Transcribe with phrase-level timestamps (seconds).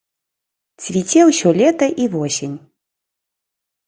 [0.85, 2.57] Цвіце ўсё лета і восень.